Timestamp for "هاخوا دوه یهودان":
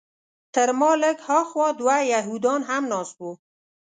1.27-2.61